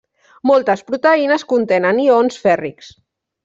Moltes 0.51 0.81
proteïnes 0.87 1.45
contenen 1.53 2.03
ions 2.09 2.43
fèrrics. 2.49 2.93